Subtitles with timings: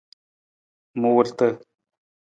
[0.99, 1.47] Muurata.